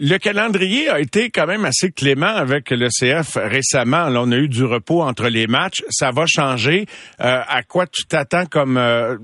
[0.00, 4.08] Le calendrier a été quand même assez clément avec le CF récemment.
[4.08, 5.84] Là, on a eu du repos entre les matchs.
[5.88, 6.86] Ça va changer.
[7.20, 9.16] Euh, à quoi tu t'attends comme euh,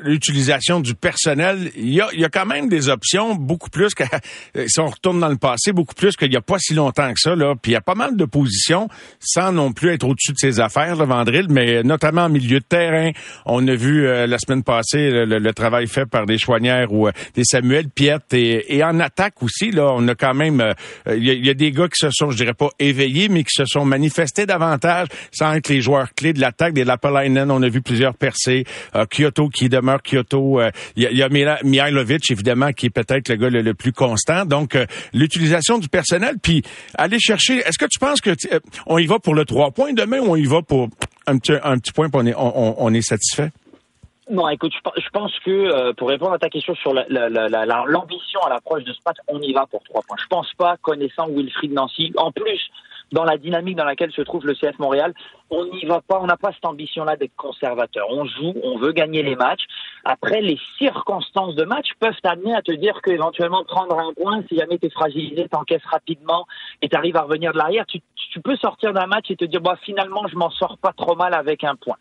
[0.00, 1.70] l'utilisation du personnel?
[1.76, 4.04] Il y, a, il y a quand même des options beaucoup plus que
[4.66, 7.20] si on retourne dans le passé, beaucoup plus qu'il n'y a pas si longtemps que
[7.20, 7.34] ça.
[7.34, 7.54] Là.
[7.54, 8.88] Puis il y a pas mal de positions
[9.20, 12.64] sans non plus être au-dessus de ses affaires, le Vandril, mais notamment en milieu de
[12.64, 13.10] terrain.
[13.44, 17.42] On a vu euh, la semaine passée le, travail fait par des Chouanières ou des
[17.42, 19.70] Samuel Piette et, et en attaque aussi.
[19.70, 20.72] Là, on a quand même, euh,
[21.16, 23.64] il y, a des gars qui se sont, je dirais pas éveillés, mais qui se
[23.66, 26.74] sont manifestés davantage sans être les joueurs clés de l'attaque.
[26.74, 28.64] Des Lapalainen, on a vu plusieurs percées.
[28.94, 30.60] Euh, Kyoto qui demeure Kyoto.
[30.60, 31.28] Euh, il y, a,
[31.64, 34.44] Mihailovic, évidemment, qui est peut-être le gars le, plus constant.
[34.44, 34.76] Donc,
[35.12, 36.62] l'utilisation du personnel, puis
[36.94, 37.58] aller chercher.
[37.58, 38.30] Est-ce que tu penses que
[38.86, 40.88] on y va pour le trois points demain ou on y va pour
[41.26, 43.50] un petit, un petit point, pour on on est satisfait?
[44.30, 48.84] Non, écoute, je pense que euh, pour répondre à ta question sur l'ambition à l'approche
[48.84, 50.18] de ce match, on y va pour trois points.
[50.20, 52.60] Je pense pas, connaissant Wilfried Nancy, en plus
[53.12, 55.14] dans la dynamique dans laquelle se trouve le CF Montréal,
[55.50, 58.06] on n'y va pas, on n'a pas cette ambition-là d'être conservateur.
[58.10, 59.64] On joue, on veut gagner les matchs.
[60.04, 64.58] Après, les circonstances de match peuvent t'amener à te dire qu'éventuellement prendre un point, si
[64.58, 66.46] jamais tu es fragilisé, t'encaisses rapidement
[66.82, 68.00] et tu arrives à revenir de l'arrière, tu,
[68.30, 71.16] tu, peux sortir d'un match et te dire, bah, finalement, je m'en sors pas trop
[71.16, 71.96] mal avec un point.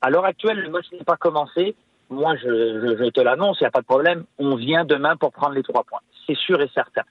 [0.00, 1.74] À l'heure actuelle, le match n'est pas commencé.
[2.10, 4.24] Moi, je, je, te l'annonce, il n'y a pas de problème.
[4.38, 6.00] On vient demain pour prendre les trois points.
[6.26, 7.02] C'est sûr et certain.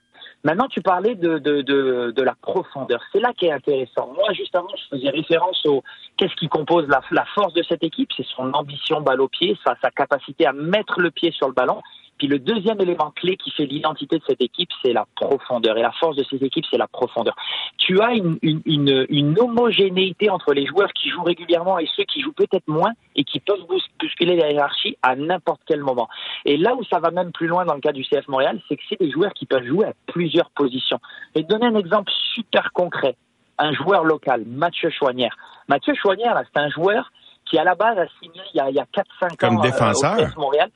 [0.44, 3.00] Maintenant, tu parlais de, de, de, de la profondeur.
[3.12, 4.12] C'est là qui est intéressant.
[4.14, 5.82] Moi, juste avant, je faisais référence au
[6.16, 8.10] qu'est-ce qui compose la, la force de cette équipe?
[8.16, 11.80] C'est son ambition balle au pied, sa capacité à mettre le pied sur le ballon
[12.22, 15.76] Puis le deuxième élément clé qui fait l'identité de cette équipe, c'est la profondeur.
[15.76, 17.34] Et la force de cette équipe, c'est la profondeur.
[17.78, 22.04] Tu as une, une, une, une, homogénéité entre les joueurs qui jouent régulièrement et ceux
[22.04, 23.66] qui jouent peut-être moins et qui peuvent
[23.98, 26.08] bousculer la hiérarchie à n'importe quel moment.
[26.44, 28.76] Et là où ça va même plus loin dans le cas du CF Montréal, c'est
[28.76, 31.00] que c'est des joueurs qui peuvent jouer à plusieurs positions.
[31.34, 33.16] Et donner un exemple super concret.
[33.58, 35.36] Un joueur local, Mathieu Chouanière.
[35.66, 37.10] Mathieu Chouanière, c'est un joueur
[37.46, 40.20] qui à la base a signé il y a, a 4-5 ans Comme défenseur.
[40.20, 40.70] au CF Montréal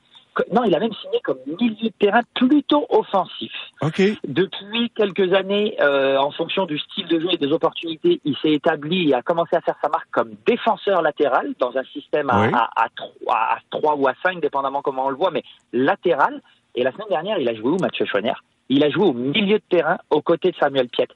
[0.53, 3.53] non, il a même signé comme milieu de terrain plutôt offensif.
[3.81, 4.17] Okay.
[4.27, 8.53] Depuis quelques années, euh, en fonction du style de jeu et des opportunités, il s'est
[8.53, 12.41] établi et a commencé à faire sa marque comme défenseur latéral dans un système à,
[12.43, 12.49] Oui.
[12.53, 16.41] à, à, 3, à 3 ou à 5, dépendamment comment on le voit, mais latéral.
[16.75, 19.59] Et la semaine dernière, il a joué où, Mathieu Chouanière Il a joué au milieu
[19.59, 21.09] de terrain aux côtés de Samuel Piet.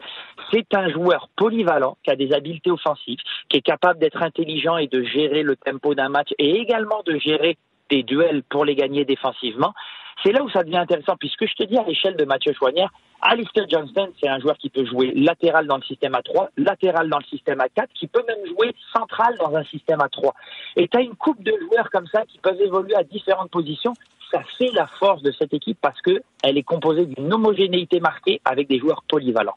[0.53, 4.87] C'est un joueur polyvalent qui a des habiletés offensives, qui est capable d'être intelligent et
[4.87, 7.57] de gérer le tempo d'un match et également de gérer
[7.91, 9.75] des duels pour les gagner défensivement.
[10.23, 12.91] C'est là où ça devient intéressant, puisque je te dis à l'échelle de Mathieu Chouanière,
[13.23, 17.19] Alistair Johnston, c'est un joueur qui peut jouer latéral dans le système A3, latéral dans
[17.19, 20.33] le système A4, qui peut même jouer central dans un système A3.
[20.77, 23.95] Et tu as une coupe de joueurs comme ça qui peuvent évoluer à différentes positions.
[24.31, 28.41] Ça fait la force de cette équipe parce que elle est composée d'une homogénéité marquée
[28.45, 29.57] avec des joueurs polyvalents.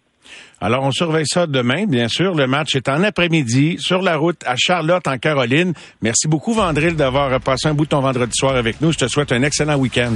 [0.61, 2.33] Alors, on surveille ça demain, bien sûr.
[2.35, 5.73] Le match est en après-midi, sur la route à Charlotte, en Caroline.
[6.01, 8.91] Merci beaucoup, Vandril, d'avoir passé un bout de ton vendredi soir avec nous.
[8.91, 10.13] Je te souhaite un excellent week-end.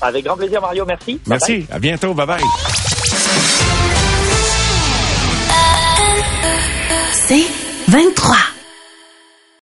[0.00, 0.84] Avec grand plaisir, Mario.
[0.84, 1.20] Merci.
[1.26, 1.52] Merci.
[1.52, 1.76] Bye bye.
[1.76, 2.14] À bientôt.
[2.14, 2.42] Bye-bye.
[7.12, 7.46] C'est
[7.88, 8.57] 23.